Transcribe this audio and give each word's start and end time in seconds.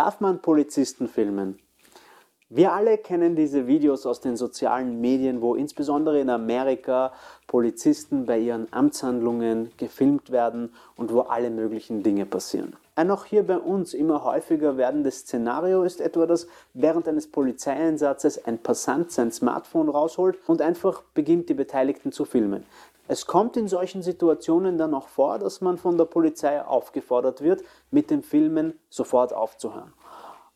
Darf 0.00 0.18
man 0.22 0.40
Polizisten 0.40 1.08
filmen? 1.08 1.58
Wir 2.52 2.72
alle 2.72 2.98
kennen 2.98 3.36
diese 3.36 3.68
Videos 3.68 4.06
aus 4.06 4.20
den 4.20 4.36
sozialen 4.36 5.00
Medien, 5.00 5.40
wo 5.40 5.54
insbesondere 5.54 6.18
in 6.18 6.28
Amerika 6.28 7.12
Polizisten 7.46 8.26
bei 8.26 8.40
ihren 8.40 8.66
Amtshandlungen 8.72 9.70
gefilmt 9.76 10.32
werden 10.32 10.74
und 10.96 11.12
wo 11.12 11.20
alle 11.20 11.50
möglichen 11.50 12.02
Dinge 12.02 12.26
passieren. 12.26 12.74
Ein 12.96 13.12
auch 13.12 13.24
hier 13.24 13.46
bei 13.46 13.56
uns 13.56 13.94
immer 13.94 14.24
häufiger 14.24 14.76
werdendes 14.76 15.20
Szenario 15.20 15.84
ist 15.84 16.00
etwa, 16.00 16.26
dass 16.26 16.48
während 16.74 17.06
eines 17.06 17.30
Polizeieinsatzes 17.30 18.44
ein 18.44 18.58
Passant 18.58 19.12
sein 19.12 19.30
Smartphone 19.30 19.88
rausholt 19.88 20.36
und 20.48 20.60
einfach 20.60 21.02
beginnt, 21.14 21.48
die 21.50 21.54
Beteiligten 21.54 22.10
zu 22.10 22.24
filmen. 22.24 22.64
Es 23.06 23.26
kommt 23.26 23.56
in 23.56 23.68
solchen 23.68 24.02
Situationen 24.02 24.76
dann 24.76 24.92
auch 24.92 25.06
vor, 25.06 25.38
dass 25.38 25.60
man 25.60 25.78
von 25.78 25.96
der 25.96 26.04
Polizei 26.04 26.60
aufgefordert 26.60 27.42
wird, 27.42 27.62
mit 27.92 28.10
dem 28.10 28.24
Filmen 28.24 28.74
sofort 28.88 29.32
aufzuhören. 29.32 29.92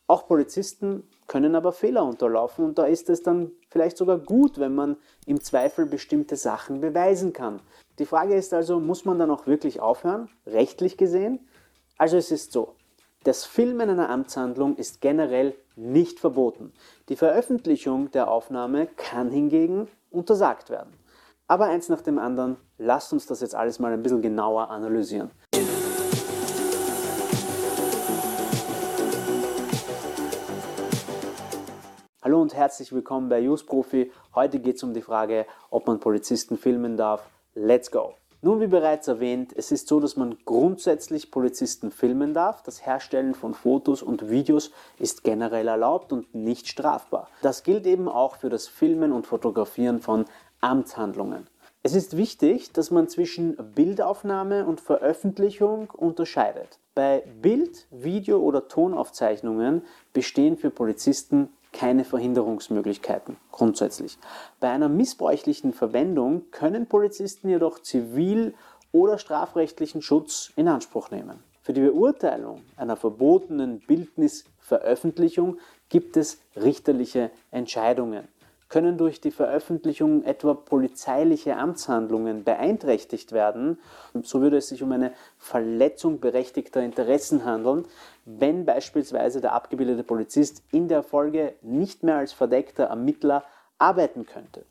Auch 0.06 0.26
Polizisten 0.26 1.08
können 1.26 1.54
aber 1.54 1.72
Fehler 1.72 2.04
unterlaufen 2.04 2.64
und 2.64 2.78
da 2.78 2.84
ist 2.84 3.08
es 3.08 3.22
dann 3.22 3.52
vielleicht 3.70 3.96
sogar 3.96 4.18
gut, 4.18 4.58
wenn 4.58 4.74
man 4.74 4.96
im 5.26 5.40
Zweifel 5.40 5.86
bestimmte 5.86 6.36
Sachen 6.36 6.80
beweisen 6.80 7.32
kann. 7.32 7.60
Die 7.98 8.04
Frage 8.04 8.34
ist 8.34 8.52
also, 8.52 8.80
muss 8.80 9.04
man 9.04 9.18
dann 9.18 9.30
auch 9.30 9.46
wirklich 9.46 9.80
aufhören, 9.80 10.28
rechtlich 10.46 10.98
gesehen? 10.98 11.48
Also 11.96 12.18
es 12.18 12.30
ist 12.30 12.52
so, 12.52 12.74
das 13.24 13.46
Filmen 13.46 13.88
einer 13.88 14.10
Amtshandlung 14.10 14.76
ist 14.76 15.00
generell 15.00 15.54
nicht 15.76 16.20
verboten. 16.20 16.72
Die 17.08 17.16
Veröffentlichung 17.16 18.10
der 18.10 18.30
Aufnahme 18.30 18.86
kann 18.96 19.30
hingegen 19.30 19.88
untersagt 20.10 20.68
werden. 20.68 20.92
Aber 21.46 21.66
eins 21.66 21.88
nach 21.88 22.02
dem 22.02 22.18
anderen, 22.18 22.56
lasst 22.76 23.12
uns 23.14 23.26
das 23.26 23.40
jetzt 23.40 23.54
alles 23.54 23.78
mal 23.78 23.92
ein 23.92 24.02
bisschen 24.02 24.22
genauer 24.22 24.70
analysieren. 24.70 25.30
Und 32.44 32.52
herzlich 32.52 32.92
willkommen 32.92 33.30
bei 33.30 33.40
Use 33.40 33.64
Profi. 33.64 34.12
Heute 34.34 34.58
geht 34.58 34.76
es 34.76 34.82
um 34.82 34.92
die 34.92 35.00
Frage, 35.00 35.46
ob 35.70 35.86
man 35.86 35.98
Polizisten 35.98 36.58
filmen 36.58 36.98
darf. 36.98 37.26
Let's 37.54 37.90
go! 37.90 38.16
Nun, 38.42 38.60
wie 38.60 38.66
bereits 38.66 39.08
erwähnt, 39.08 39.54
es 39.56 39.72
ist 39.72 39.88
so, 39.88 39.98
dass 39.98 40.14
man 40.16 40.36
grundsätzlich 40.44 41.30
Polizisten 41.30 41.90
filmen 41.90 42.34
darf. 42.34 42.62
Das 42.62 42.84
Herstellen 42.84 43.34
von 43.34 43.54
Fotos 43.54 44.02
und 44.02 44.28
Videos 44.28 44.72
ist 44.98 45.24
generell 45.24 45.68
erlaubt 45.68 46.12
und 46.12 46.34
nicht 46.34 46.68
strafbar. 46.68 47.30
Das 47.40 47.62
gilt 47.62 47.86
eben 47.86 48.08
auch 48.08 48.36
für 48.36 48.50
das 48.50 48.68
Filmen 48.68 49.12
und 49.12 49.26
Fotografieren 49.26 50.02
von 50.02 50.26
Amtshandlungen. 50.60 51.46
Es 51.82 51.94
ist 51.94 52.14
wichtig, 52.14 52.72
dass 52.72 52.90
man 52.90 53.08
zwischen 53.08 53.56
Bildaufnahme 53.74 54.66
und 54.66 54.82
Veröffentlichung 54.82 55.88
unterscheidet. 55.88 56.78
Bei 56.94 57.24
Bild-, 57.40 57.86
Video- 57.90 58.42
oder 58.42 58.68
Tonaufzeichnungen 58.68 59.80
bestehen 60.12 60.58
für 60.58 60.68
Polizisten 60.68 61.48
keine 61.74 62.04
Verhinderungsmöglichkeiten 62.04 63.36
grundsätzlich. 63.52 64.16
Bei 64.60 64.70
einer 64.70 64.88
missbräuchlichen 64.88 65.74
Verwendung 65.74 66.50
können 66.50 66.86
Polizisten 66.86 67.50
jedoch 67.50 67.80
zivil- 67.80 68.54
oder 68.92 69.18
strafrechtlichen 69.18 70.00
Schutz 70.00 70.52
in 70.56 70.68
Anspruch 70.68 71.10
nehmen. 71.10 71.42
Für 71.60 71.72
die 71.72 71.80
Beurteilung 71.80 72.62
einer 72.76 72.96
verbotenen 72.96 73.80
Bildnisveröffentlichung 73.80 75.58
gibt 75.88 76.16
es 76.16 76.38
richterliche 76.56 77.30
Entscheidungen 77.50 78.28
können 78.74 78.98
durch 78.98 79.20
die 79.20 79.30
Veröffentlichung 79.30 80.24
etwa 80.24 80.52
polizeiliche 80.52 81.56
Amtshandlungen 81.56 82.42
beeinträchtigt 82.42 83.30
werden. 83.30 83.78
So 84.24 84.40
würde 84.40 84.56
es 84.56 84.66
sich 84.66 84.82
um 84.82 84.90
eine 84.90 85.12
Verletzung 85.38 86.18
berechtigter 86.18 86.82
Interessen 86.82 87.44
handeln, 87.44 87.84
wenn 88.24 88.64
beispielsweise 88.64 89.40
der 89.40 89.52
abgebildete 89.52 90.02
Polizist 90.02 90.64
in 90.72 90.88
der 90.88 91.04
Folge 91.04 91.54
nicht 91.62 92.02
mehr 92.02 92.16
als 92.16 92.32
verdeckter 92.32 92.86
Ermittler 92.86 93.44
arbeiten 93.78 94.26
könnte. 94.26 94.64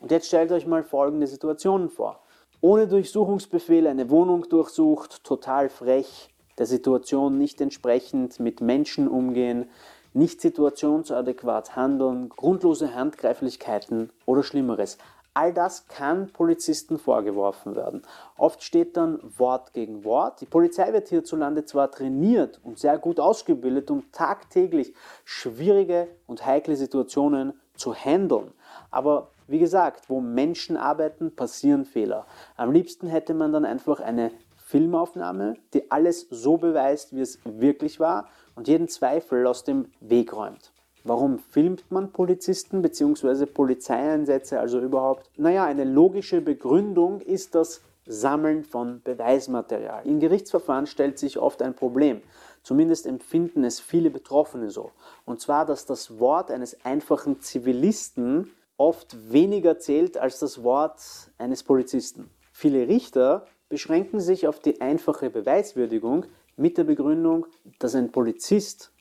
Und 0.00 0.10
jetzt 0.10 0.28
stellt 0.28 0.52
euch 0.52 0.66
mal 0.66 0.82
folgende 0.82 1.26
Situationen 1.26 1.90
vor. 1.90 2.18
Ohne 2.62 2.88
Durchsuchungsbefehl 2.88 3.86
eine 3.86 4.08
Wohnung 4.08 4.48
durchsucht, 4.48 5.22
total 5.22 5.68
frech, 5.68 6.30
der 6.56 6.64
Situation 6.64 7.36
nicht 7.36 7.60
entsprechend 7.60 8.40
mit 8.40 8.62
Menschen 8.62 9.06
umgehen, 9.06 9.68
nicht 10.12 10.40
situationsadäquat 10.40 11.76
handeln, 11.76 12.28
grundlose 12.28 12.94
Handgreiflichkeiten 12.94 14.10
oder 14.26 14.42
Schlimmeres. 14.42 14.98
All 15.32 15.52
das 15.52 15.86
kann 15.86 16.30
Polizisten 16.32 16.98
vorgeworfen 16.98 17.76
werden. 17.76 18.02
Oft 18.36 18.64
steht 18.64 18.96
dann 18.96 19.20
Wort 19.38 19.72
gegen 19.72 20.04
Wort. 20.04 20.40
Die 20.40 20.46
Polizei 20.46 20.92
wird 20.92 21.08
hierzulande 21.08 21.64
zwar 21.64 21.90
trainiert 21.92 22.60
und 22.64 22.80
sehr 22.80 22.98
gut 22.98 23.20
ausgebildet, 23.20 23.92
um 23.92 24.10
tagtäglich 24.10 24.92
schwierige 25.24 26.08
und 26.26 26.44
heikle 26.44 26.74
Situationen 26.74 27.52
zu 27.76 27.94
handeln. 27.94 28.52
Aber 28.90 29.30
wie 29.46 29.60
gesagt, 29.60 30.10
wo 30.10 30.20
Menschen 30.20 30.76
arbeiten, 30.76 31.34
passieren 31.34 31.84
Fehler. 31.84 32.26
Am 32.56 32.72
liebsten 32.72 33.06
hätte 33.06 33.34
man 33.34 33.52
dann 33.52 33.64
einfach 33.64 34.00
eine 34.00 34.32
Filmaufnahme, 34.70 35.56
die 35.74 35.90
alles 35.90 36.28
so 36.30 36.56
beweist, 36.56 37.14
wie 37.14 37.20
es 37.20 37.40
wirklich 37.44 37.98
war 37.98 38.28
und 38.54 38.68
jeden 38.68 38.86
Zweifel 38.86 39.46
aus 39.48 39.64
dem 39.64 39.86
Weg 40.00 40.32
räumt. 40.32 40.72
Warum 41.02 41.40
filmt 41.40 41.90
man 41.90 42.12
Polizisten 42.12 42.80
bzw. 42.80 43.46
Polizeieinsätze 43.46 44.60
also 44.60 44.78
überhaupt? 44.78 45.28
Naja, 45.36 45.64
eine 45.64 45.82
logische 45.82 46.40
Begründung 46.40 47.20
ist 47.20 47.56
das 47.56 47.82
Sammeln 48.06 48.62
von 48.62 49.02
Beweismaterial. 49.02 50.06
In 50.06 50.20
Gerichtsverfahren 50.20 50.86
stellt 50.86 51.18
sich 51.18 51.38
oft 51.38 51.62
ein 51.62 51.74
Problem. 51.74 52.22
Zumindest 52.62 53.06
empfinden 53.06 53.64
es 53.64 53.80
viele 53.80 54.10
Betroffene 54.10 54.70
so. 54.70 54.92
Und 55.24 55.40
zwar, 55.40 55.66
dass 55.66 55.84
das 55.84 56.20
Wort 56.20 56.50
eines 56.50 56.84
einfachen 56.84 57.40
Zivilisten 57.40 58.52
oft 58.76 59.32
weniger 59.32 59.78
zählt 59.78 60.16
als 60.16 60.38
das 60.38 60.62
Wort 60.62 61.00
eines 61.38 61.64
Polizisten. 61.64 62.30
Viele 62.52 62.86
Richter 62.86 63.46
beschränken 63.70 64.20
sich 64.20 64.46
auf 64.46 64.60
die 64.60 64.82
einfache 64.82 65.30
Beweiswürdigung 65.30 66.26
mit 66.56 66.76
der 66.76 66.84
Begründung, 66.84 67.46
dass 67.78 67.94
ein 67.94 68.12
Polizist 68.12 68.92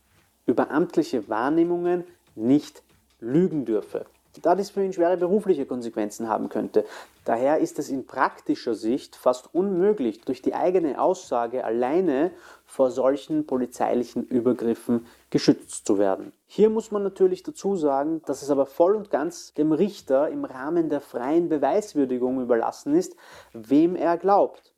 über 0.46 0.72
amtliche 0.72 1.28
Wahrnehmungen 1.28 2.06
nicht 2.36 2.84
lügen 3.20 3.66
dürfe 3.66 4.06
da 4.42 4.56
dies 4.56 4.70
für 4.70 4.84
ihn 4.84 4.94
schwere 4.94 5.18
berufliche 5.18 5.66
Konsequenzen 5.66 6.30
haben 6.30 6.50
könnte. 6.50 6.86
Daher 7.26 7.60
ist 7.60 7.80
es 7.80 7.90
in 7.90 8.06
praktischer 8.06 8.74
Sicht 8.74 9.16
fast 9.16 9.54
unmöglich, 9.54 10.22
durch 10.22 10.42
die 10.42 10.54
eigene 10.54 11.00
Aussage 11.02 11.64
alleine 11.64 12.32
vor 12.66 12.92
solchen 12.92 13.46
polizeilichen 13.46 14.26
Übergriffen 14.26 15.06
geschützt 15.30 15.86
zu 15.86 15.98
werden. 15.98 16.32
Hier 16.48 16.70
muss 16.70 16.92
man 16.92 17.04
natürlich 17.04 17.44
dazu 17.44 17.76
sagen, 17.76 18.22
dass 18.26 18.42
es 18.42 18.50
aber 18.50 18.66
voll 18.66 18.96
und 18.96 19.10
ganz 19.10 19.54
dem 19.54 19.72
Richter 19.72 20.30
im 20.30 20.46
Rahmen 20.46 20.90
der 20.90 21.02
freien 21.02 21.50
Beweiswürdigung 21.50 22.42
überlassen 22.42 22.96
ist, 22.96 23.16
wem 23.54 23.96
er 23.96 24.18
glaubt. 24.18 24.74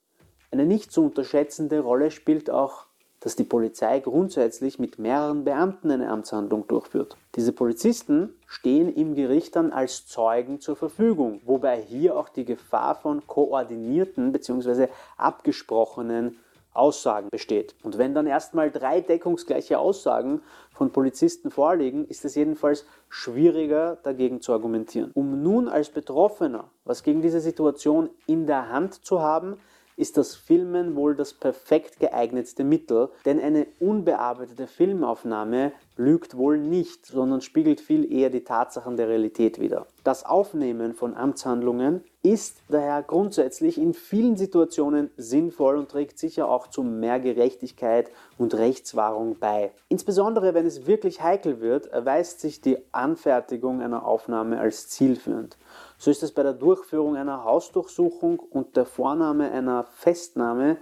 Eine 0.52 0.66
nicht 0.66 0.92
zu 0.92 1.06
unterschätzende 1.06 1.80
Rolle 1.80 2.12
spielt 2.12 2.50
auch 2.50 2.88
dass 3.22 3.36
die 3.36 3.44
Polizei 3.46 4.00
grundsätzlich 4.00 4.80
mit 4.80 5.00
mehreren 5.00 5.46
Beamten 5.46 5.92
eine 5.92 6.10
Amtshandlung 6.10 6.68
durchführt. 6.68 7.16
Diese 7.36 7.54
Polizisten 7.54 8.34
stehen 8.48 8.94
im 8.94 9.16
Gericht 9.16 9.56
dann 9.56 9.72
als 9.72 10.08
Zeugen 10.08 10.60
zur 10.60 10.76
Verfügung, 10.76 11.40
wobei 11.46 11.82
hier 11.82 12.18
auch 12.18 12.30
die 12.30 12.46
Gefahr 12.46 12.96
von 12.96 13.26
koordinierten 13.26 14.32
bzw. 14.32 14.88
abgesprochenen 15.18 16.38
Aussagen 16.74 17.30
besteht. 17.30 17.76
Und 17.84 17.98
wenn 17.98 18.16
dann 18.16 18.28
erstmal 18.28 18.72
drei 18.72 19.02
deckungsgleiche 19.02 19.78
Aussagen 19.78 20.42
von 20.74 20.92
Polizisten 20.92 21.52
vorliegen, 21.52 22.06
ist 22.08 22.26
es 22.26 22.36
jedenfalls 22.36 22.86
schwieriger 23.10 23.98
dagegen 24.04 24.42
zu 24.42 24.54
argumentieren. 24.54 25.12
Um 25.14 25.44
nun 25.44 25.68
als 25.68 25.90
Betroffener 25.90 26.70
was 26.86 27.04
gegen 27.04 27.22
diese 27.22 27.42
Situation 27.42 28.10
in 28.26 28.48
der 28.48 28.70
Hand 28.70 29.06
zu 29.06 29.22
haben, 29.22 29.58
ist 30.02 30.18
das 30.18 30.36
Filmen 30.36 30.96
wohl 30.96 31.16
das 31.16 31.32
perfekt 31.32 32.00
geeignetste 32.00 32.64
Mittel, 32.64 33.10
denn 33.24 33.40
eine 33.40 33.68
unbearbeitete 33.80 34.66
Filmaufnahme 34.66 35.74
lügt 35.98 36.38
wohl 36.38 36.58
nicht, 36.58 37.06
sondern 37.06 37.42
spiegelt 37.42 37.82
viel 37.82 38.12
eher 38.12 38.30
die 38.30 38.44
Tatsachen 38.44 38.98
der 38.98 39.10
Realität 39.10 39.60
wider. 39.60 39.88
Das 40.04 40.26
Aufnehmen 40.26 40.94
von 40.94 41.16
Amtshandlungen 41.16 42.04
ist 42.24 42.62
daher 42.70 43.04
grundsätzlich 43.04 43.78
in 43.78 43.94
vielen 43.94 44.38
Situationen 44.38 45.12
sinnvoll 45.18 45.78
und 45.78 45.90
trägt 45.90 46.18
sicher 46.18 46.50
auch 46.50 46.68
zu 46.68 46.84
mehr 46.84 47.20
Gerechtigkeit 47.20 48.12
und 48.38 48.54
Rechtswahrung 48.54 49.38
bei. 49.40 49.72
Insbesondere 49.90 50.54
wenn 50.54 50.66
es 50.66 50.88
wirklich 50.88 51.22
heikel 51.22 51.62
wird, 51.62 51.88
erweist 51.88 52.40
sich 52.40 52.62
die 52.62 52.78
Anfertigung 52.92 53.82
einer 53.82 54.06
Aufnahme 54.06 54.60
als 54.60 54.88
zielführend. 54.90 55.58
So 55.98 56.10
ist 56.10 56.24
es 56.24 56.32
bei 56.32 56.44
der 56.44 56.54
Durchführung 56.54 57.16
einer 57.16 57.44
Hausdurchsuchung 57.44 58.40
und 58.40 58.76
der 58.76 58.86
Vornahme 58.86 59.52
einer 59.52 59.84
Festnahme 59.84 60.78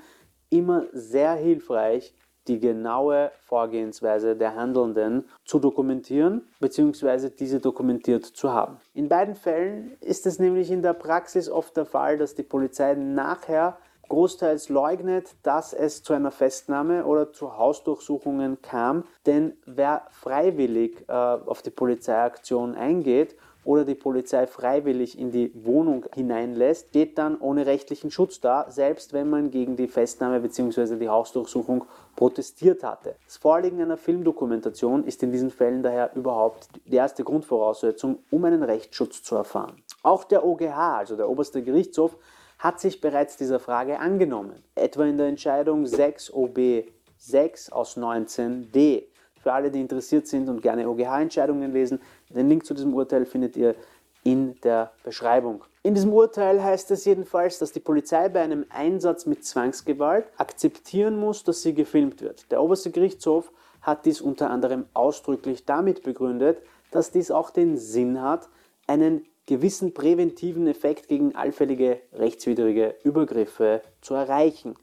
immer 0.49 0.85
sehr 0.93 1.33
hilfreich, 1.33 2.13
die 2.49 2.59
genaue 2.59 3.31
Vorgehensweise 3.45 4.35
der 4.35 4.55
Handelnden 4.55 5.25
zu 5.45 5.59
dokumentieren 5.59 6.41
bzw. 6.59 7.29
diese 7.29 7.59
dokumentiert 7.59 8.25
zu 8.25 8.51
haben. 8.51 8.77
In 8.93 9.07
beiden 9.07 9.35
Fällen 9.35 9.95
ist 10.01 10.25
es 10.25 10.39
nämlich 10.39 10.71
in 10.71 10.81
der 10.81 10.93
Praxis 10.93 11.49
oft 11.49 11.77
der 11.77 11.85
Fall, 11.85 12.17
dass 12.17 12.35
die 12.35 12.43
Polizei 12.43 12.95
nachher 12.95 13.77
großteils 14.09 14.69
leugnet, 14.69 15.35
dass 15.43 15.71
es 15.71 16.01
zu 16.01 16.13
einer 16.13 16.31
Festnahme 16.31 17.05
oder 17.05 17.31
zu 17.31 17.57
Hausdurchsuchungen 17.57 18.59
kam, 18.61 19.05
denn 19.27 19.53
wer 19.65 20.07
freiwillig 20.09 21.05
äh, 21.07 21.11
auf 21.13 21.61
die 21.61 21.69
Polizeiaktion 21.69 22.73
eingeht 22.73 23.35
oder 23.63 23.85
die 23.85 23.95
Polizei 23.95 24.47
freiwillig 24.47 25.17
in 25.19 25.31
die 25.31 25.51
Wohnung 25.53 26.05
hineinlässt, 26.13 26.89
steht 26.89 27.17
dann 27.17 27.39
ohne 27.39 27.65
rechtlichen 27.65 28.11
Schutz 28.11 28.39
da, 28.39 28.69
selbst 28.69 29.13
wenn 29.13 29.29
man 29.29 29.51
gegen 29.51 29.75
die 29.75 29.87
Festnahme 29.87 30.39
bzw. 30.39 30.95
die 30.95 31.09
Hausdurchsuchung 31.09 31.85
protestiert 32.15 32.83
hatte. 32.83 33.15
Das 33.25 33.37
Vorliegen 33.37 33.81
einer 33.81 33.97
Filmdokumentation 33.97 35.05
ist 35.05 35.21
in 35.23 35.31
diesen 35.31 35.51
Fällen 35.51 35.83
daher 35.83 36.11
überhaupt 36.15 36.67
die 36.85 36.95
erste 36.95 37.23
Grundvoraussetzung, 37.23 38.19
um 38.31 38.45
einen 38.45 38.63
Rechtsschutz 38.63 39.23
zu 39.23 39.35
erfahren. 39.35 39.83
Auch 40.03 40.23
der 40.23 40.45
OGH, 40.45 40.97
also 40.97 41.15
der 41.15 41.29
Oberste 41.29 41.61
Gerichtshof, 41.61 42.17
hat 42.57 42.79
sich 42.79 43.01
bereits 43.01 43.37
dieser 43.37 43.59
Frage 43.59 43.99
angenommen, 43.99 44.63
etwa 44.75 45.05
in 45.05 45.17
der 45.17 45.27
Entscheidung 45.27 45.85
6 45.85 46.33
OB 46.33 46.83
6 47.21 47.71
aus 47.73 47.97
19d. 47.97 49.03
Für 49.41 49.53
alle, 49.53 49.71
die 49.71 49.81
interessiert 49.81 50.27
sind 50.27 50.49
und 50.49 50.61
gerne 50.61 50.89
OGH-Entscheidungen 50.89 51.71
lesen, 51.71 52.01
den 52.29 52.49
Link 52.49 52.65
zu 52.65 52.73
diesem 52.73 52.93
Urteil 52.93 53.25
findet 53.25 53.55
ihr 53.57 53.75
in 54.23 54.59
der 54.61 54.91
Beschreibung. 55.03 55.63
In 55.81 55.95
diesem 55.95 56.11
Urteil 56.11 56.61
heißt 56.61 56.91
es 56.91 57.05
jedenfalls, 57.05 57.57
dass 57.59 57.71
die 57.71 57.79
Polizei 57.79 58.27
bei 58.29 58.41
einem 58.41 58.65
Einsatz 58.69 59.25
mit 59.25 59.45
Zwangsgewalt 59.45 60.25
akzeptieren 60.37 61.17
muss, 61.17 61.43
dass 61.43 61.61
sie 61.61 61.73
gefilmt 61.73 62.21
wird. 62.21 62.51
Der 62.51 62.61
oberste 62.61 62.91
Gerichtshof 62.91 63.51
hat 63.81 64.05
dies 64.05 64.19
unter 64.19 64.49
anderem 64.49 64.85
ausdrücklich 64.93 65.65
damit 65.65 66.03
begründet, 66.03 66.61
dass 66.91 67.11
dies 67.11 67.31
auch 67.31 67.49
den 67.49 67.77
Sinn 67.77 68.21
hat, 68.21 68.49
einen 68.87 69.25
gewissen 69.45 69.93
präventiven 69.93 70.67
Effekt 70.67 71.07
gegen 71.07 71.33
allfällige 71.35 71.99
rechtswidrige 72.13 72.95
Übergriffe 73.03 73.81
zu 74.01 74.13
erreichen. 74.13 74.75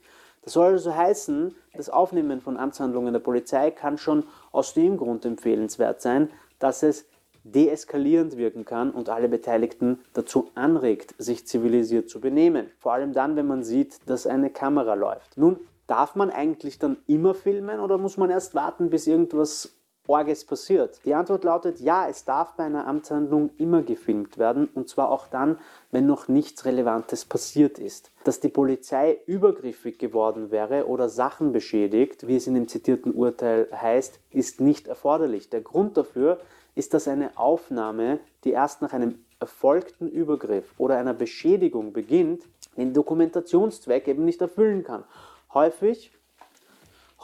Das 0.47 0.53
soll 0.53 0.75
also 0.75 0.95
heißen, 0.95 1.57
das 1.75 1.91
Aufnehmen 1.91 2.41
von 2.41 2.57
Amtshandlungen 2.57 3.13
der 3.13 3.19
Polizei 3.19 3.73
kann 3.73 3.99
schon 3.99 4.23
aus 4.53 4.75
dem 4.75 4.97
Grund 4.97 5.25
empfehlenswert 5.25 6.01
sein, 6.01 6.31
dass 6.61 6.85
es 6.85 7.05
deeskalierend 7.43 8.37
wirken 8.37 8.65
kann 8.65 8.93
und 8.93 9.09
alle 9.09 9.29
Beteiligten 9.29 9.99
dazu 10.13 10.49
anregt, 10.55 11.17
sich 11.19 11.49
zivilisiert 11.49 12.09
zu 12.09 12.21
benehmen. 12.21 12.71
Vor 12.79 12.93
allem 12.93 13.13
dann, 13.13 13.35
wenn 13.35 13.49
man 13.49 13.65
sieht, 13.65 14.09
dass 14.09 14.25
eine 14.25 14.51
Kamera 14.51 14.95
läuft. 14.95 15.37
Nun, 15.37 15.59
darf 15.89 16.15
man 16.15 16.31
eigentlich 16.31 16.79
dann 16.79 16.99
immer 17.09 17.35
filmen 17.35 17.81
oder 17.81 17.99
muss 17.99 18.17
man 18.17 18.31
erst 18.31 18.55
warten, 18.55 18.89
bis 18.89 19.09
irgendwas 19.09 19.75
Orges 20.09 20.45
passiert? 20.45 21.01
Die 21.05 21.15
Antwort 21.15 21.45
lautet 21.45 21.81
ja, 21.81 22.09
es 22.09 22.25
darf 22.25 22.55
bei 22.55 22.65
einer 22.65 22.87
Amtshandlung 22.87 23.51
immer 23.59 23.83
gefilmt 23.83 24.39
werden 24.39 24.69
und 24.75 24.89
zwar 24.89 25.11
auch 25.11 25.27
dann, 25.29 25.59
wenn 25.91 26.07
noch 26.07 26.29
nichts 26.29 26.65
Relevantes 26.65 27.25
passiert 27.25 27.79
ist. 27.79 28.11
Dass 28.25 28.41
die 28.41 28.49
Polizei 28.49 29.19
übergriffig 29.27 29.99
geworden 29.99 30.51
wäre 30.51 30.87
oder 30.87 31.09
Sachen 31.09 31.53
beschädigt, 31.53 32.27
wie 32.27 32.37
es 32.37 32.47
in 32.47 32.55
dem 32.55 32.69
zitierten 32.69 33.13
Urteil 33.13 33.69
heißt, 33.73 34.21
ist 34.31 34.61
nicht 34.61 34.89
erforderlich. 34.89 35.51
Der 35.51 35.61
Grund 35.61 35.97
dafür 35.97 36.41
ist, 36.75 36.95
dass 36.95 37.09
eine 37.09 37.37
Aufnahme, 37.37 38.21
die 38.45 38.51
erst 38.51 38.83
nach 38.83 38.93
einem 38.93 39.25
erfolgten 39.41 40.09
Übergriff 40.09 40.73
oder 40.79 40.99
einer 40.99 41.15
Beschädigung 41.15 41.93
beginnt, 41.93 42.43
den 42.77 42.93
Dokumentationszweck 42.93 44.09
eben 44.09 44.25
nicht 44.25 44.41
erfüllen 44.41 44.85
kann. 44.85 45.05
Häufig, 45.53 46.13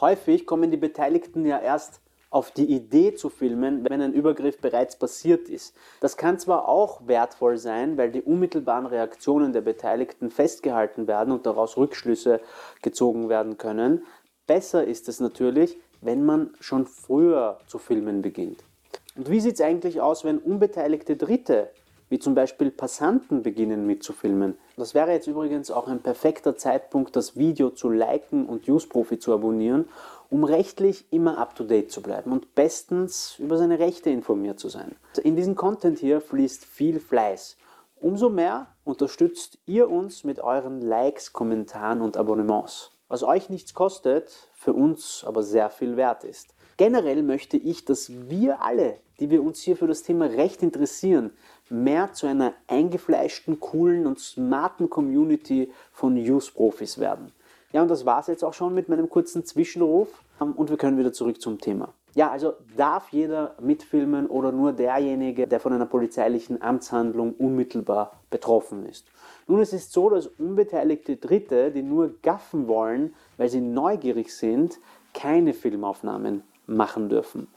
häufig 0.01 0.45
kommen 0.45 0.71
die 0.71 0.77
Beteiligten 0.77 1.45
ja 1.45 1.59
erst 1.59 2.01
auf 2.33 2.51
die 2.51 2.65
Idee 2.65 3.13
zu 3.13 3.29
filmen, 3.29 3.87
wenn 3.87 4.01
ein 4.01 4.13
Übergriff 4.13 4.57
bereits 4.57 4.97
passiert 4.97 5.49
ist. 5.49 5.75
Das 5.99 6.17
kann 6.17 6.39
zwar 6.39 6.67
auch 6.67 7.07
wertvoll 7.07 7.57
sein, 7.57 7.95
weil 7.97 8.11
die 8.11 8.23
unmittelbaren 8.23 8.87
Reaktionen 8.87 9.53
der 9.53 9.61
Beteiligten 9.61 10.31
festgehalten 10.31 11.07
werden 11.07 11.31
und 11.31 11.45
daraus 11.45 11.77
Rückschlüsse 11.77 12.41
gezogen 12.81 13.29
werden 13.29 13.57
können. 13.57 14.03
Besser 14.47 14.83
ist 14.83 15.07
es 15.09 15.19
natürlich, 15.19 15.77
wenn 16.01 16.25
man 16.25 16.53
schon 16.59 16.85
früher 16.85 17.59
zu 17.67 17.77
filmen 17.77 18.21
beginnt. 18.21 18.63
Und 19.15 19.29
wie 19.29 19.39
sieht 19.39 19.55
es 19.55 19.61
eigentlich 19.61 20.01
aus, 20.01 20.23
wenn 20.23 20.39
unbeteiligte 20.39 21.15
Dritte, 21.15 21.69
wie 22.09 22.19
zum 22.19 22.35
Beispiel 22.35 22.71
Passanten, 22.71 23.43
beginnen 23.43 23.85
mitzufilmen? 23.85 24.57
Das 24.75 24.95
wäre 24.95 25.11
jetzt 25.11 25.27
übrigens 25.27 25.69
auch 25.69 25.87
ein 25.87 26.01
perfekter 26.01 26.57
Zeitpunkt, 26.57 27.15
das 27.15 27.37
Video 27.37 27.69
zu 27.69 27.89
liken 27.89 28.47
und 28.47 28.67
Useprofi 28.67 29.19
zu 29.19 29.33
abonnieren, 29.33 29.87
um 30.33 30.43
rechtlich 30.43 31.05
immer 31.11 31.37
up-to-date 31.37 31.91
zu 31.91 32.01
bleiben 32.01 32.31
und 32.31 32.55
bestens 32.55 33.37
über 33.37 33.55
seine 33.55 33.77
Rechte 33.77 34.09
informiert 34.09 34.59
zu 34.59 34.67
sein. 34.67 34.95
In 35.23 35.35
diesem 35.35 35.53
Content 35.53 35.99
hier 35.99 36.21
fließt 36.21 36.65
viel 36.65 36.99
Fleiß. 36.99 37.55
Umso 38.01 38.29
mehr 38.29 38.65
unterstützt 38.83 39.59
ihr 39.67 39.91
uns 39.91 40.23
mit 40.23 40.39
euren 40.39 40.81
Likes, 40.81 41.33
Kommentaren 41.33 42.01
und 42.01 42.17
Abonnements. 42.17 42.89
Was 43.09 43.21
euch 43.21 43.49
nichts 43.49 43.75
kostet, 43.75 44.49
für 44.55 44.73
uns 44.73 45.23
aber 45.23 45.43
sehr 45.43 45.69
viel 45.69 45.97
wert 45.97 46.23
ist. 46.23 46.55
Generell 46.77 47.21
möchte 47.21 47.57
ich, 47.57 47.85
dass 47.85 48.09
wir 48.27 48.63
alle, 48.63 48.97
die 49.19 49.29
wir 49.29 49.43
uns 49.43 49.61
hier 49.61 49.77
für 49.77 49.85
das 49.85 50.01
Thema 50.01 50.25
Recht 50.25 50.63
interessieren, 50.63 51.29
mehr 51.69 52.11
zu 52.13 52.25
einer 52.25 52.55
eingefleischten, 52.65 53.59
coolen 53.59 54.07
und 54.07 54.19
smarten 54.19 54.89
Community 54.89 55.71
von 55.91 56.15
Use-Profis 56.17 56.97
werden. 56.97 57.33
Ja, 57.73 57.81
und 57.81 57.89
das 57.89 58.05
war 58.05 58.19
es 58.19 58.27
jetzt 58.27 58.43
auch 58.43 58.53
schon 58.53 58.73
mit 58.73 58.87
meinem 58.87 59.09
kurzen 59.09 59.43
Zwischenruf 59.45 60.07
ähm, 60.39 60.53
und 60.53 60.69
wir 60.69 60.77
können 60.77 60.97
wieder 60.97 61.11
zurück 61.11 61.41
zum 61.41 61.59
Thema. 61.59 61.89
Ja, 62.15 62.29
also 62.29 62.53
darf 62.77 63.09
jeder 63.09 63.55
mitfilmen 63.59 64.27
oder 64.27 64.51
nur 64.51 64.71
derjenige, 64.71 65.47
der 65.47 65.59
von 65.59 65.73
einer 65.73 65.87
polizeilichen 65.87 66.61
Amtshandlung 66.61 67.33
unmittelbar 67.33 68.19
betroffen 68.29 68.85
ist. 68.85 69.07
Nun, 69.47 69.59
es 69.59 69.73
ist 69.73 69.91
so, 69.91 70.11
dass 70.11 70.27
unbeteiligte 70.27 71.17
Dritte, 71.17 71.71
die 71.71 71.81
nur 71.81 72.13
gaffen 72.21 72.67
wollen, 72.67 73.15
weil 73.37 73.49
sie 73.49 73.61
neugierig 73.61 74.31
sind, 74.35 74.79
keine 75.15 75.53
Filmaufnahmen 75.53 76.43
machen 76.67 77.09
dürfen. 77.09 77.47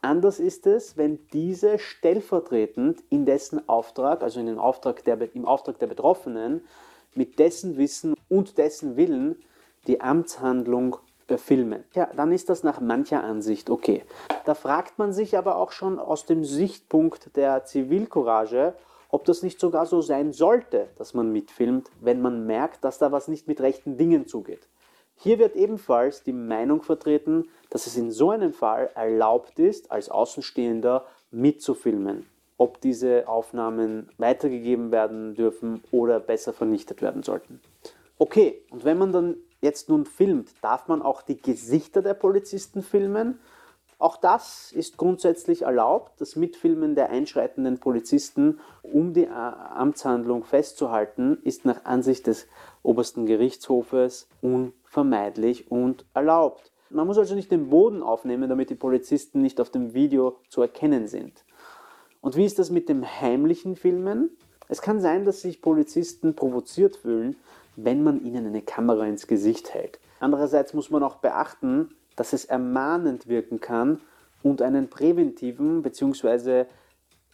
Anders 0.00 0.40
ist 0.40 0.66
es, 0.66 0.96
wenn 0.96 1.18
diese 1.34 1.78
stellvertretend 1.78 3.02
in 3.10 3.26
dessen 3.26 3.68
Auftrag, 3.68 4.22
also 4.22 4.40
in 4.40 4.46
den 4.46 4.58
Auftrag 4.58 5.04
der, 5.04 5.34
im 5.34 5.44
Auftrag 5.44 5.78
der 5.78 5.88
Betroffenen, 5.88 6.62
mit 7.14 7.38
dessen 7.38 7.76
Wissen 7.76 8.14
und 8.28 8.56
dessen 8.56 8.96
Willen 8.96 9.36
die 9.86 10.00
Amtshandlung 10.00 10.96
filmen. 11.36 11.84
Ja, 11.94 12.08
dann 12.14 12.30
ist 12.30 12.48
das 12.48 12.62
nach 12.62 12.80
mancher 12.80 13.24
Ansicht 13.24 13.68
okay. 13.68 14.04
Da 14.44 14.54
fragt 14.54 14.98
man 14.98 15.12
sich 15.12 15.36
aber 15.36 15.56
auch 15.56 15.72
schon 15.72 15.98
aus 15.98 16.24
dem 16.24 16.44
Sichtpunkt 16.44 17.36
der 17.36 17.64
Zivilcourage, 17.64 18.74
ob 19.08 19.24
das 19.24 19.42
nicht 19.42 19.58
sogar 19.58 19.86
so 19.86 20.00
sein 20.00 20.32
sollte, 20.32 20.88
dass 20.98 21.14
man 21.14 21.32
mitfilmt, 21.32 21.90
wenn 22.00 22.20
man 22.20 22.46
merkt, 22.46 22.84
dass 22.84 22.98
da 22.98 23.10
was 23.10 23.28
nicht 23.28 23.48
mit 23.48 23.60
rechten 23.60 23.96
Dingen 23.96 24.26
zugeht. 24.26 24.68
Hier 25.16 25.38
wird 25.38 25.56
ebenfalls 25.56 26.22
die 26.22 26.32
Meinung 26.32 26.82
vertreten, 26.82 27.48
dass 27.70 27.86
es 27.86 27.96
in 27.96 28.10
so 28.10 28.30
einem 28.30 28.52
Fall 28.52 28.90
erlaubt 28.94 29.58
ist, 29.58 29.90
als 29.90 30.10
Außenstehender 30.10 31.06
mitzufilmen, 31.30 32.26
ob 32.58 32.80
diese 32.80 33.26
Aufnahmen 33.26 34.10
weitergegeben 34.18 34.92
werden 34.92 35.34
dürfen 35.34 35.82
oder 35.90 36.20
besser 36.20 36.52
vernichtet 36.52 37.00
werden 37.00 37.22
sollten. 37.22 37.60
Okay, 38.18 38.62
und 38.70 38.84
wenn 38.84 38.98
man 38.98 39.12
dann 39.12 39.36
jetzt 39.66 39.90
nun 39.90 40.06
filmt, 40.06 40.52
darf 40.62 40.88
man 40.88 41.02
auch 41.02 41.20
die 41.20 41.36
Gesichter 41.36 42.00
der 42.00 42.14
Polizisten 42.14 42.82
filmen? 42.82 43.38
Auch 43.98 44.16
das 44.16 44.72
ist 44.72 44.98
grundsätzlich 44.98 45.62
erlaubt. 45.62 46.20
Das 46.20 46.36
Mitfilmen 46.36 46.94
der 46.94 47.10
einschreitenden 47.10 47.78
Polizisten, 47.78 48.60
um 48.82 49.14
die 49.14 49.28
Amtshandlung 49.28 50.44
festzuhalten, 50.44 51.38
ist 51.44 51.64
nach 51.64 51.84
Ansicht 51.84 52.26
des 52.26 52.46
obersten 52.82 53.26
Gerichtshofes 53.26 54.28
unvermeidlich 54.42 55.70
und 55.70 56.04
erlaubt. 56.14 56.72
Man 56.90 57.06
muss 57.06 57.18
also 57.18 57.34
nicht 57.34 57.50
den 57.50 57.70
Boden 57.70 58.02
aufnehmen, 58.02 58.48
damit 58.48 58.70
die 58.70 58.74
Polizisten 58.76 59.42
nicht 59.42 59.60
auf 59.60 59.70
dem 59.70 59.94
Video 59.94 60.36
zu 60.48 60.62
erkennen 60.62 61.08
sind. 61.08 61.44
Und 62.20 62.36
wie 62.36 62.44
ist 62.44 62.58
das 62.58 62.70
mit 62.70 62.88
dem 62.88 63.04
heimlichen 63.04 63.76
Filmen? 63.76 64.30
Es 64.68 64.82
kann 64.82 65.00
sein, 65.00 65.24
dass 65.24 65.42
sich 65.42 65.62
Polizisten 65.62 66.34
provoziert 66.34 66.96
fühlen, 66.96 67.36
wenn 67.76 68.02
man 68.02 68.24
ihnen 68.24 68.46
eine 68.46 68.62
Kamera 68.62 69.06
ins 69.06 69.26
Gesicht 69.26 69.74
hält. 69.74 69.98
Andererseits 70.18 70.74
muss 70.74 70.90
man 70.90 71.02
auch 71.02 71.16
beachten, 71.16 71.94
dass 72.16 72.32
es 72.32 72.46
ermahnend 72.46 73.28
wirken 73.28 73.60
kann 73.60 74.00
und 74.42 74.62
einen 74.62 74.88
präventiven 74.88 75.82
bzw. 75.82 76.64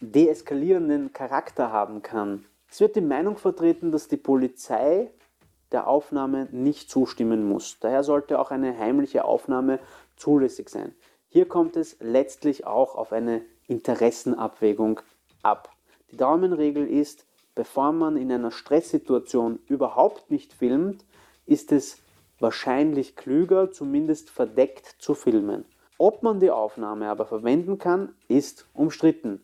deeskalierenden 0.01 1.13
Charakter 1.13 1.71
haben 1.71 2.01
kann. 2.01 2.45
Es 2.69 2.79
wird 2.79 2.95
die 2.95 3.01
Meinung 3.01 3.37
vertreten, 3.37 3.91
dass 3.91 4.07
die 4.07 4.17
Polizei 4.17 5.11
der 5.71 5.87
Aufnahme 5.87 6.47
nicht 6.51 6.89
zustimmen 6.89 7.47
muss. 7.47 7.77
Daher 7.79 8.03
sollte 8.03 8.39
auch 8.39 8.51
eine 8.51 8.77
heimliche 8.77 9.25
Aufnahme 9.25 9.79
zulässig 10.15 10.69
sein. 10.69 10.93
Hier 11.29 11.47
kommt 11.47 11.75
es 11.75 11.97
letztlich 11.99 12.67
auch 12.67 12.95
auf 12.95 13.11
eine 13.11 13.41
Interessenabwägung 13.67 14.99
ab. 15.41 15.69
Die 16.11 16.17
Daumenregel 16.17 16.87
ist, 16.87 17.25
bevor 17.55 17.91
man 17.91 18.17
in 18.17 18.31
einer 18.31 18.51
Stresssituation 18.51 19.59
überhaupt 19.67 20.31
nicht 20.31 20.53
filmt, 20.53 21.05
ist 21.45 21.71
es 21.71 21.97
wahrscheinlich 22.39 23.15
klüger, 23.15 23.71
zumindest 23.71 24.29
verdeckt 24.29 24.95
zu 24.99 25.13
filmen. 25.13 25.65
Ob 25.97 26.23
man 26.23 26.39
die 26.39 26.51
Aufnahme 26.51 27.07
aber 27.09 27.25
verwenden 27.25 27.77
kann, 27.77 28.13
ist 28.27 28.67
umstritten 28.73 29.41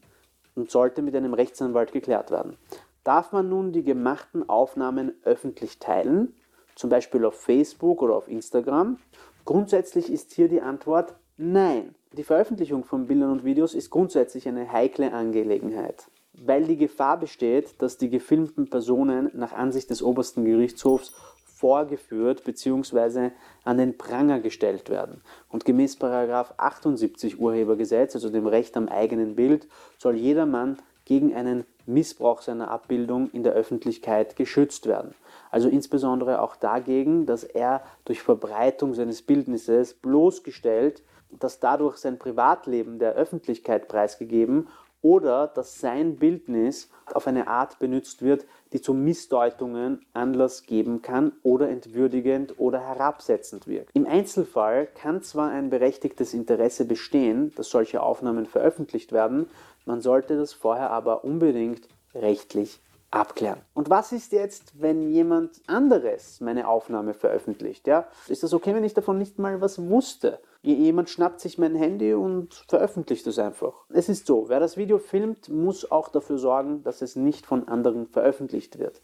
und 0.56 0.72
sollte 0.72 1.02
mit 1.02 1.16
einem 1.16 1.34
Rechtsanwalt 1.34 1.92
geklärt 1.92 2.32
werden. 2.32 2.58
Darf 3.04 3.32
man 3.32 3.48
nun 3.48 3.72
die 3.72 3.84
gemachten 3.84 4.50
Aufnahmen 4.50 5.14
öffentlich 5.24 5.80
teilen, 5.80 6.36
zum 6.76 6.90
Beispiel 6.90 7.24
auf 7.26 7.40
Facebook 7.40 8.02
oder 8.02 8.16
auf 8.16 8.28
Instagram? 8.28 9.00
Grundsätzlich 9.46 10.12
ist 10.12 10.34
hier 10.34 10.50
die 10.50 10.62
Antwort 10.62 11.16
nein. 11.38 11.96
Die 12.14 12.24
Veröffentlichung 12.24 12.84
von 12.84 13.08
Bildern 13.08 13.32
und 13.32 13.46
Videos 13.46 13.74
ist 13.74 13.90
grundsätzlich 13.90 14.48
eine 14.48 14.72
heikle 14.72 15.14
Angelegenheit, 15.14 16.10
weil 16.46 16.66
die 16.66 16.78
Gefahr 16.78 17.20
besteht, 17.20 17.82
dass 17.82 17.98
die 17.98 18.10
gefilmten 18.10 18.70
Personen 18.70 19.30
nach 19.34 19.54
Ansicht 19.54 19.90
des 19.90 20.02
obersten 20.02 20.46
Gerichtshofs 20.46 21.14
vorgeführt 21.60 22.46
bzw. 22.46 23.32
an 23.66 23.78
den 23.78 23.98
Pranger 23.98 24.40
gestellt 24.40 24.90
werden. 24.90 25.22
Und 25.50 25.66
gemäß 25.66 25.98
78 26.02 27.40
Urhebergesetz, 27.40 28.16
also 28.16 28.30
dem 28.30 28.48
Recht 28.48 28.78
am 28.78 28.88
eigenen 28.88 29.36
Bild, 29.36 29.68
soll 29.98 30.16
jedermann 30.16 30.78
gegen 31.04 31.34
einen 31.34 31.66
Missbrauch 31.86 32.42
seiner 32.42 32.70
Abbildung 32.70 33.30
in 33.32 33.44
der 33.44 33.54
Öffentlichkeit 33.54 34.36
geschützt 34.36 34.86
werden. 34.86 35.16
Also 35.52 35.68
insbesondere 35.68 36.42
auch 36.42 36.56
dagegen, 36.56 37.26
dass 37.26 37.44
er 37.44 37.82
durch 38.06 38.22
Verbreitung 38.22 38.94
seines 38.94 39.22
Bildnisses 39.24 39.96
bloßgestellt, 39.96 41.02
dass 41.32 41.60
dadurch 41.60 41.98
sein 41.98 42.20
Privatleben 42.20 43.00
der 43.00 43.14
Öffentlichkeit 43.14 43.88
preisgegeben 43.88 44.68
oder 45.02 45.48
dass 45.48 45.80
sein 45.80 46.18
Bildnis 46.18 46.90
auf 47.14 47.28
eine 47.28 47.48
Art 47.48 47.80
benutzt 47.80 48.22
wird, 48.22 48.46
die 48.74 48.82
zu 48.82 48.94
Missdeutungen 48.94 50.06
Anlass 50.14 50.64
geben 50.64 51.02
kann 51.02 51.32
oder 51.44 51.70
entwürdigend 51.70 52.60
oder 52.60 52.80
herabsetzend 52.80 53.68
wirkt. 53.68 53.92
Im 53.94 54.06
Einzelfall 54.06 54.88
kann 54.88 55.22
zwar 55.22 55.50
ein 55.50 55.70
berechtigtes 55.70 56.34
Interesse 56.34 56.86
bestehen, 56.86 57.54
dass 57.56 57.70
solche 57.70 58.04
Aufnahmen 58.04 58.46
veröffentlicht 58.46 59.12
werden, 59.12 59.50
man 59.86 60.02
sollte 60.02 60.38
das 60.38 60.54
vorher 60.54 60.92
aber 60.92 61.24
unbedingt 61.24 61.88
rechtlich 62.14 62.80
abklären. 63.12 63.62
Und 63.74 63.90
was 63.90 64.12
ist 64.12 64.32
jetzt, 64.32 64.80
wenn 64.80 65.10
jemand 65.10 65.62
anderes 65.68 66.42
meine 66.42 66.68
Aufnahme 66.68 67.14
veröffentlicht? 67.14 67.88
Ja? 67.88 68.08
Ist 68.28 68.44
das 68.44 68.54
okay, 68.54 68.76
wenn 68.76 68.84
ich 68.84 68.94
davon 68.94 69.18
nicht 69.18 69.40
mal 69.40 69.62
was 69.62 69.80
wusste? 69.90 70.40
Jemand 70.62 71.10
schnappt 71.10 71.40
sich 71.40 71.58
mein 71.58 71.76
Handy 71.76 72.14
und 72.14 72.54
veröffentlicht 72.68 73.26
es 73.28 73.40
einfach. 73.40 73.74
Es 73.90 74.10
ist 74.10 74.28
so, 74.28 74.50
wer 74.50 74.60
das 74.60 74.78
Video 74.78 74.98
filmt, 74.98 75.50
muss 75.50 75.90
auch 75.90 76.10
dafür 76.10 76.38
sorgen, 76.38 76.84
dass 76.84 77.02
es 77.02 77.16
nicht 77.16 77.46
von 77.46 77.68
anderen 77.68 78.08
veröffentlicht 78.08 78.78
wird. 78.78 79.02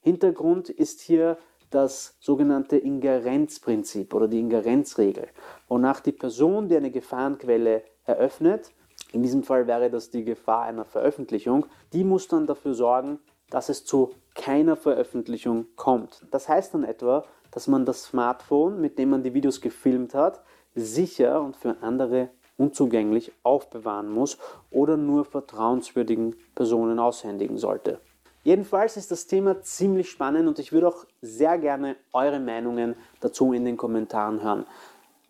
Hintergrund 0.00 0.70
ist 0.70 1.00
hier 1.00 1.38
das 1.70 2.16
sogenannte 2.20 2.76
Ingerenzprinzip 2.76 4.14
oder 4.14 4.28
die 4.28 4.38
Ingerenzregel, 4.38 5.28
wonach 5.68 6.00
die 6.00 6.12
Person, 6.12 6.68
die 6.68 6.76
eine 6.76 6.90
Gefahrenquelle 6.90 7.82
eröffnet, 8.04 8.72
in 9.12 9.22
diesem 9.22 9.44
Fall 9.44 9.66
wäre 9.66 9.90
das 9.90 10.10
die 10.10 10.24
Gefahr 10.24 10.62
einer 10.62 10.84
Veröffentlichung, 10.84 11.66
die 11.92 12.02
muss 12.02 12.26
dann 12.26 12.46
dafür 12.46 12.74
sorgen, 12.74 13.20
dass 13.50 13.68
es 13.68 13.84
zu 13.84 14.14
keiner 14.34 14.76
Veröffentlichung 14.76 15.66
kommt. 15.76 16.26
Das 16.30 16.48
heißt 16.48 16.74
dann 16.74 16.84
etwa, 16.84 17.24
dass 17.50 17.68
man 17.68 17.84
das 17.84 18.04
Smartphone, 18.04 18.80
mit 18.80 18.98
dem 18.98 19.10
man 19.10 19.22
die 19.22 19.34
Videos 19.34 19.60
gefilmt 19.60 20.14
hat, 20.14 20.42
sicher 20.74 21.40
und 21.40 21.56
für 21.56 21.76
andere 21.82 22.30
unzugänglich 22.56 23.32
aufbewahren 23.42 24.10
muss 24.10 24.38
oder 24.70 24.96
nur 24.96 25.24
vertrauenswürdigen 25.24 26.36
Personen 26.54 26.98
aushändigen 26.98 27.58
sollte. 27.58 28.00
Jedenfalls 28.44 28.96
ist 28.96 29.10
das 29.10 29.26
Thema 29.26 29.62
ziemlich 29.62 30.10
spannend 30.10 30.48
und 30.48 30.58
ich 30.58 30.72
würde 30.72 30.88
auch 30.88 31.06
sehr 31.22 31.56
gerne 31.58 31.96
eure 32.12 32.40
Meinungen 32.40 32.94
dazu 33.20 33.52
in 33.52 33.64
den 33.64 33.76
Kommentaren 33.76 34.42
hören. 34.42 34.66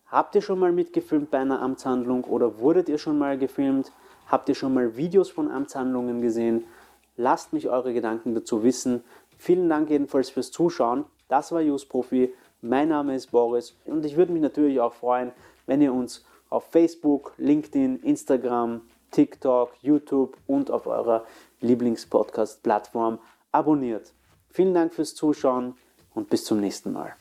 Habt 0.06 0.34
ihr 0.34 0.42
schon 0.42 0.58
mal 0.58 0.72
mitgefilmt 0.72 1.30
bei 1.30 1.38
einer 1.38 1.62
Amtshandlung 1.62 2.24
oder 2.24 2.58
wurdet 2.58 2.88
ihr 2.88 2.98
schon 2.98 3.18
mal 3.18 3.38
gefilmt? 3.38 3.92
Habt 4.26 4.48
ihr 4.48 4.54
schon 4.54 4.74
mal 4.74 4.96
Videos 4.96 5.30
von 5.30 5.50
Amtshandlungen 5.50 6.22
gesehen? 6.22 6.64
Lasst 7.16 7.52
mich 7.52 7.68
eure 7.68 7.94
Gedanken 7.94 8.34
dazu 8.34 8.62
wissen. 8.64 9.04
Vielen 9.38 9.68
Dank 9.68 9.90
jedenfalls 9.90 10.30
fürs 10.30 10.50
Zuschauen. 10.50 11.04
Das 11.28 11.52
war 11.52 11.60
Use 11.60 11.86
Profi. 11.86 12.32
Mein 12.60 12.88
Name 12.88 13.14
ist 13.14 13.30
Boris 13.30 13.76
und 13.84 14.04
ich 14.04 14.16
würde 14.16 14.32
mich 14.32 14.42
natürlich 14.42 14.80
auch 14.80 14.94
freuen, 14.94 15.32
wenn 15.66 15.82
ihr 15.82 15.92
uns 15.92 16.24
auf 16.48 16.64
Facebook, 16.70 17.34
LinkedIn, 17.36 18.00
Instagram, 18.02 18.80
TikTok, 19.10 19.72
YouTube 19.82 20.36
und 20.46 20.70
auf 20.70 20.86
eurer 20.86 21.24
Lieblingspodcast-Plattform 21.60 23.18
abonniert. 23.52 24.12
Vielen 24.50 24.74
Dank 24.74 24.94
fürs 24.94 25.14
Zuschauen 25.14 25.74
und 26.14 26.30
bis 26.30 26.44
zum 26.44 26.60
nächsten 26.60 26.92
Mal. 26.92 27.14